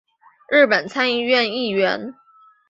[0.49, 2.15] 日本参议院议员。